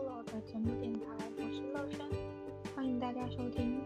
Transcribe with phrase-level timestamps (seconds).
[0.00, 1.00] Hello 的节目电台，
[1.36, 2.06] 我是乐轩，
[2.76, 3.80] 欢迎大家收听。